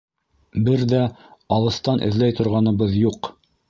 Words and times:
Бер 0.69 0.85
ҙә 0.93 1.03
алыҫтан 1.59 2.05
эҙләй 2.09 2.39
торғаныбыҙ 2.43 3.01
юҡ. 3.09 3.37